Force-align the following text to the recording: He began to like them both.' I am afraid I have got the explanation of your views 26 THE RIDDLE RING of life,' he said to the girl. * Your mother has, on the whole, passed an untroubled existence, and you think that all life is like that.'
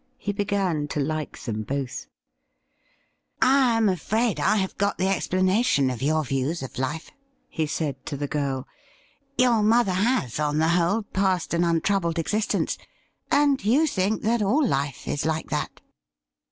He 0.17 0.31
began 0.31 0.87
to 0.87 0.99
like 0.99 1.37
them 1.39 1.61
both.' 1.61 2.07
I 3.39 3.77
am 3.77 3.87
afraid 3.87 4.39
I 4.39 4.55
have 4.55 4.75
got 4.79 4.97
the 4.97 5.07
explanation 5.07 5.91
of 5.91 6.01
your 6.01 6.23
views 6.25 6.61
26 6.61 6.75
THE 6.75 6.81
RIDDLE 6.81 6.89
RING 6.89 6.89
of 6.89 6.93
life,' 7.05 7.11
he 7.49 7.65
said 7.67 8.05
to 8.07 8.17
the 8.17 8.27
girl. 8.27 8.67
* 9.03 9.37
Your 9.37 9.61
mother 9.61 9.93
has, 9.93 10.39
on 10.39 10.57
the 10.57 10.69
whole, 10.69 11.03
passed 11.03 11.53
an 11.53 11.63
untroubled 11.63 12.17
existence, 12.17 12.79
and 13.29 13.63
you 13.63 13.85
think 13.85 14.23
that 14.23 14.41
all 14.41 14.65
life 14.65 15.07
is 15.07 15.23
like 15.23 15.51
that.' 15.51 15.79